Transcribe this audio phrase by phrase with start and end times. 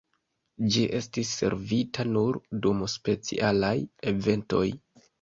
[0.75, 3.75] Ĝi estis servita nur dum specialaj
[4.15, 4.69] eventoj.